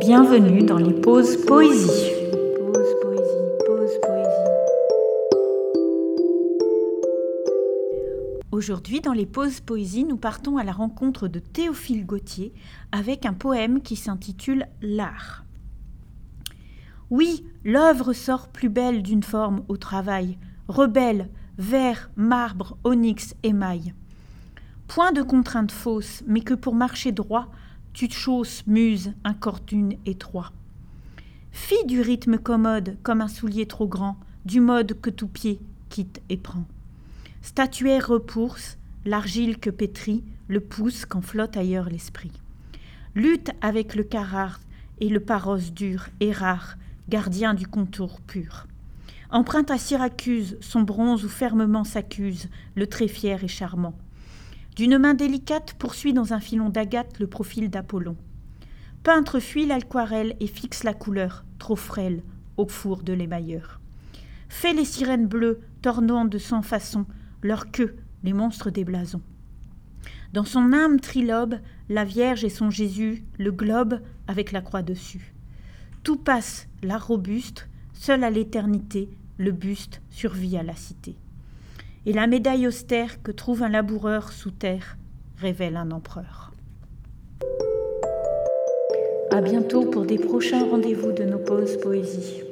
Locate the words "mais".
26.26-26.40